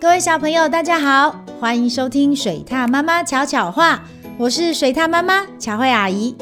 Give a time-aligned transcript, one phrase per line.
[0.00, 4.00] 各位小朋友，大家好，欢迎收听水獭妈妈巧巧话，
[4.38, 6.34] 我是水獭妈妈巧慧阿姨。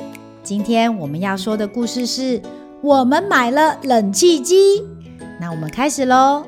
[0.44, 2.40] 今天我们要说的故事是
[2.80, 4.86] 我们买了冷气机。
[5.40, 6.46] 那我们开始喽。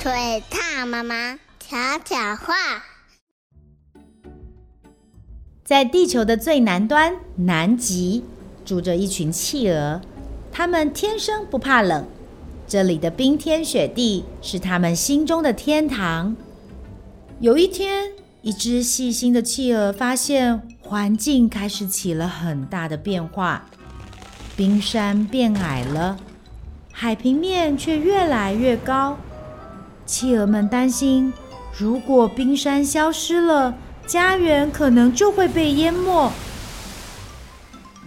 [0.00, 2.54] 水獭妈妈巧巧话，
[5.64, 8.24] 在地球的最南端，南极。
[8.64, 10.00] 住着一群企鹅，
[10.50, 12.06] 它们天生不怕冷，
[12.66, 16.36] 这里的冰天雪地是它们心中的天堂。
[17.40, 18.12] 有一天，
[18.42, 23.66] 一只细心的企鹅发现环境开始起了很大的变化，
[24.56, 26.16] 冰山变矮了，
[26.92, 29.16] 海平面却越来越高。
[30.06, 31.32] 企鹅们担心，
[31.76, 33.74] 如果冰山消失了，
[34.06, 36.30] 家园可能就会被淹没。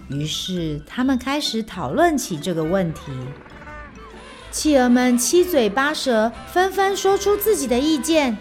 [0.08, 3.00] 于是，他们开始讨论起这个问题。
[4.52, 8.38] 企鹅们七嘴八舌，纷纷说出自己的意见。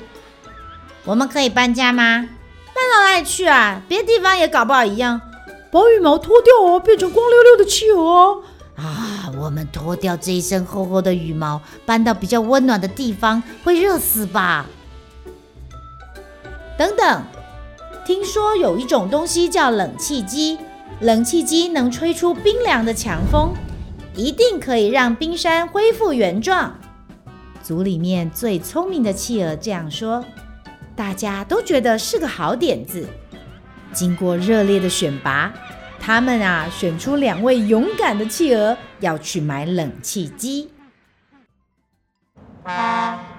[1.03, 2.30] 我们可以搬家吗？
[2.73, 3.81] 搬到哪里去啊？
[3.88, 5.20] 别的地方也搞不好一样。
[5.72, 8.44] 把羽毛脱掉哦，变成光溜溜的企鹅哦。
[8.75, 14.68] 啊，我们脱掉这一身厚厚的羽毛，搬到比较温暖的地方，会热死吧？
[16.78, 17.23] 等等，
[18.06, 20.59] 听说有一种东西叫冷气机。
[21.02, 23.54] 冷气机能吹出冰凉的强风，
[24.16, 26.74] 一定可以让冰山恢复原状。
[27.62, 30.24] 组里面最聪明的企鹅这样说，
[30.96, 33.08] 大家都觉得是个好点子。
[33.92, 35.54] 经过热烈的选拔，
[36.00, 40.70] 他们啊选出两位勇敢的企鹅要去买冷气机。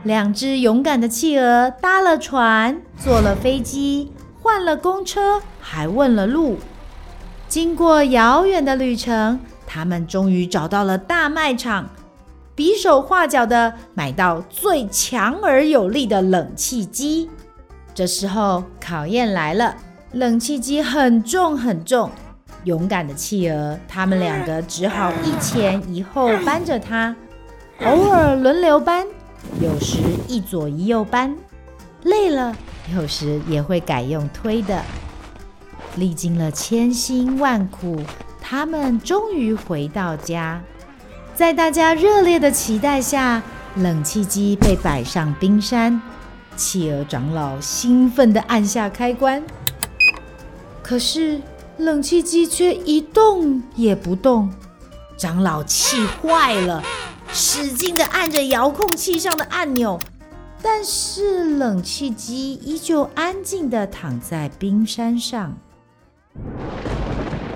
[0.04, 6.58] 两只勇敢的企鹅搭了船，坐了飞机，换了公车，还问了路。
[7.48, 11.88] 经过遥远的旅程，他们终于找到了大卖场，
[12.54, 17.30] 比手画脚的买到最强而有力的冷气机。
[17.94, 19.76] 这时候考验来了，
[20.12, 22.10] 冷气机很重很重，
[22.64, 27.14] 勇敢的企鹅，他们两个只好一前一后搬着它，
[27.84, 29.06] 偶尔轮流搬，
[29.62, 31.34] 有时一左一右搬，
[32.02, 32.54] 累了，
[32.94, 34.82] 有时也会改用推的。
[35.96, 38.00] 历经了千辛万苦，
[38.40, 40.62] 他们终于回到家。
[41.34, 43.42] 在大家热烈的期待下，
[43.76, 46.00] 冷气机被摆上冰山。
[46.56, 49.42] 企鹅长老兴奋地按下开关，
[50.82, 51.40] 可是
[51.76, 54.50] 冷气机却一动也不动。
[55.18, 56.82] 长老气坏了，
[57.32, 60.00] 使劲地按着遥控器上的按钮，
[60.62, 65.58] 但是冷气机依旧安静地躺在冰山上。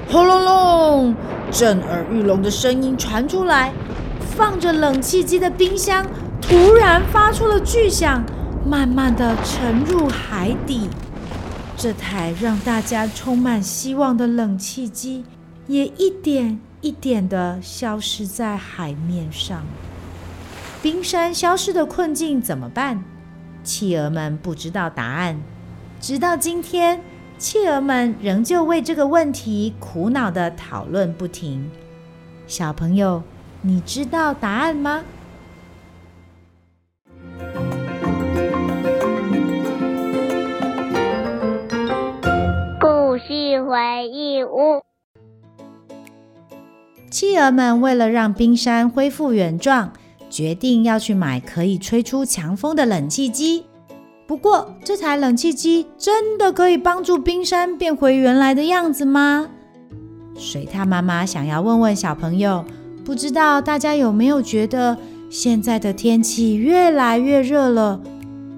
[0.08, 1.14] 轰隆隆！
[1.50, 3.72] 震耳欲聋的声音传出来，
[4.36, 6.06] 放着冷气机的冰箱
[6.40, 8.24] 突然发出了巨响，
[8.64, 10.88] 慢慢的沉入海底。
[11.76, 15.24] 这台让大家充满希望的冷气机，
[15.66, 19.62] 也一点一点的消失在海面上。
[20.82, 23.02] 冰山消失的困境怎么办？
[23.64, 25.40] 企鹅们不知道答案，
[26.00, 27.02] 直到今天。
[27.40, 31.70] 企鹅们仍旧为这个问题苦恼的讨论不停。
[32.46, 33.22] 小朋友，
[33.62, 35.02] 你知道答案吗？
[42.78, 44.82] 故事回忆屋。
[47.10, 49.94] 企鹅们为了让冰山恢复原状，
[50.28, 53.64] 决定要去买可以吹出强风的冷气机。
[54.30, 59.48] 不过，这台冷气机真的可以帮助冰山变回原来的样子吗？
[60.38, 62.64] 水獭妈妈想要问问小朋友，
[63.04, 64.96] 不知道大家有没有觉得
[65.28, 68.00] 现在的天气越来越热了？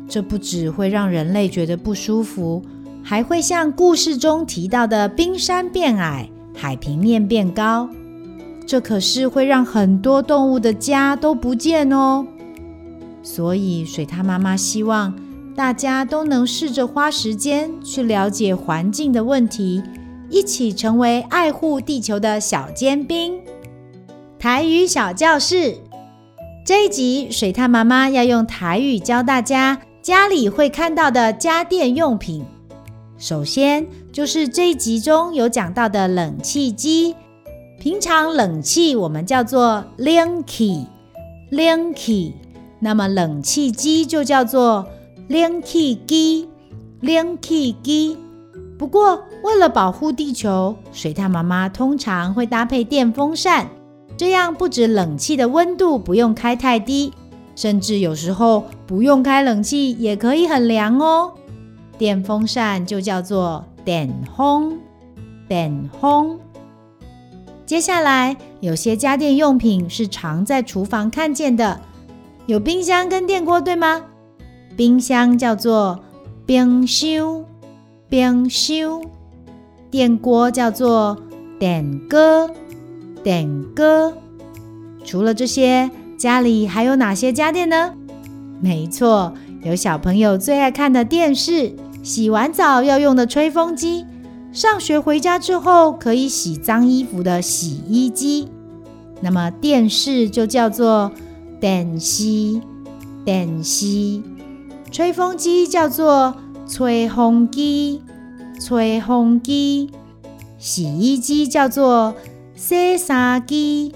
[0.06, 2.62] 这不只会让人类觉得不舒服，
[3.02, 7.88] 还会像故事中提到的冰山变矮、海平面变高，
[8.66, 12.26] 这可是会让很多动物的家都不见哦。
[13.22, 15.14] 所以，水獭妈妈希望。
[15.54, 19.82] 大家都能试着花时间去了解环境的问题，
[20.30, 23.38] 一起成为爱护地球的小尖兵。
[24.38, 25.76] 台语小教室
[26.64, 32.42] 这一集，水獭妈妈要用台语教大家家里会看到的家电用品。
[33.18, 37.14] 首先就是这一集中有讲到的冷气机，
[37.78, 40.86] 平常冷气我们叫做冷气，
[41.50, 42.34] 冷气，
[42.80, 44.86] 那么冷气机就叫做。
[45.32, 46.46] 冷气机，
[47.00, 48.18] 冷气机。
[48.78, 53.66] 不过，为了保护地球，水獭妈妈通常会搭配电风扇，
[54.14, 57.14] 这样不止冷气的温度不用开太低，
[57.56, 61.32] 甚至有时候不用开冷气也可以很凉哦。
[61.96, 64.78] 电风扇就叫做电风，
[65.48, 66.38] 电风。
[67.64, 71.80] 接下来，有些家电用品是常在厨房看见的，
[72.44, 74.02] 有冰箱跟电锅，对吗？
[74.76, 76.00] 冰箱叫做
[76.46, 77.44] 冰箱，
[78.08, 79.00] 冰箱；
[79.90, 81.16] 电锅叫做
[81.58, 82.50] 电锅，
[83.22, 84.12] 电锅。
[85.04, 87.94] 除了这些，家里还有哪些家电呢？
[88.60, 89.34] 没错，
[89.64, 94.06] 有小朋友最爱看的电视，洗完澡要用的吹风机。
[94.52, 98.48] 上学回家之后可以洗脏衣服的洗衣机，
[99.20, 101.10] 那么电视就叫做
[101.58, 102.60] 电视，
[103.24, 104.20] 电视；
[104.92, 106.36] 吹风机叫做
[106.68, 108.02] 吹风机，
[108.60, 109.88] 吹风机；
[110.58, 112.14] 洗衣机叫做
[112.54, 113.94] 洗衫机，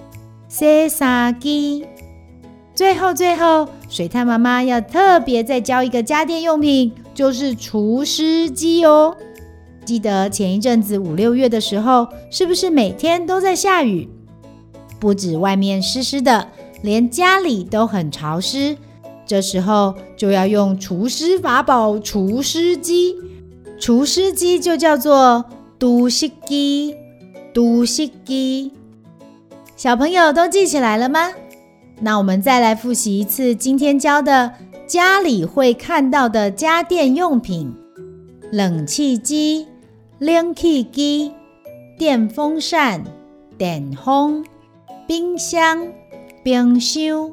[0.48, 1.84] 洗衫机。
[2.74, 9.14] 最后，最后，水獭妈妈要特别再教一个家电用品，就是除湿机哦。
[9.84, 14.08] 记得前一阵子五六月的时候，是不是每天都在下雨？
[14.98, 16.48] 不止外面湿湿的，
[16.80, 18.78] 连家里都很潮湿。
[19.26, 23.16] 这时候就要用除湿法宝——除湿机。
[23.78, 25.44] 除湿机就叫做
[25.78, 26.94] 除湿机，
[27.52, 28.72] 除湿机。
[29.76, 31.32] 小朋友都记起来了吗？
[32.00, 34.52] 那我们再来复习一次今天教的
[34.86, 37.74] 家里会看到的家电用品：
[38.52, 39.66] 冷气机。
[40.18, 41.30] 冷气机、
[41.98, 43.04] 电风扇、
[43.58, 44.42] 电风、
[45.06, 45.86] 冰箱、
[46.42, 47.32] 冰箱、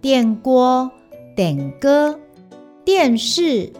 [0.00, 0.90] 电锅、
[1.34, 2.20] 点歌、
[2.84, 3.72] 电视、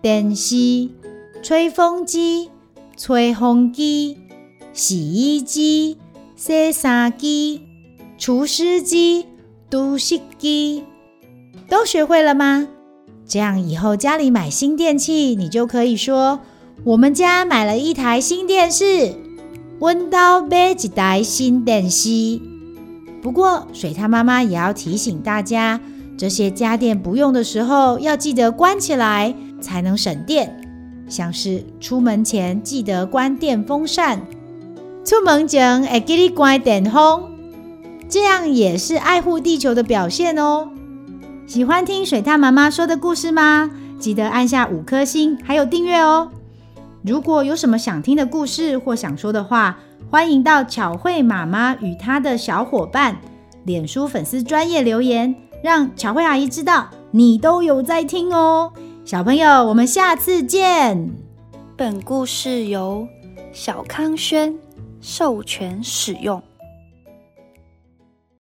[0.00, 0.88] 电视、
[1.42, 2.50] 吹风机、
[2.96, 4.16] 吹风机、
[4.72, 5.98] 洗衣机、
[6.36, 7.62] 洗衫机、
[8.16, 9.26] 除湿机、
[9.68, 10.84] 除湿机，
[11.68, 12.68] 都学会了吗？
[13.26, 16.40] 这样以后家里买新电器，你就可以说。
[16.82, 19.14] 我们家买了一台新电视，
[19.80, 22.40] 温刀买一台新电视。
[23.20, 25.78] 不过，水獭妈妈也要提醒大家，
[26.20, 30.54] 这些家电不用的时候要记得关起来，才能省电。
[31.08, 34.20] 像是出门前记得关电风扇，
[35.02, 37.22] 出门前会记得关电风，
[38.06, 40.68] 这样也是爱护地球的表现哦。
[41.46, 43.70] 喜欢听水獭妈妈说的故事吗？
[43.98, 46.30] 记得按下五颗星，还有订阅哦。
[47.02, 49.78] 如果有什么想听的故事或想说的话，
[50.10, 53.16] 欢迎到巧慧妈妈与她的小伙伴
[53.64, 58.72] 脸书粉丝专业留言，让巧慧阿姨知道你都有在听哦。
[59.04, 61.10] 小朋友，我们下次见。
[61.76, 63.06] 本故事由
[63.52, 64.54] 小康轩
[65.00, 66.42] 授权使用。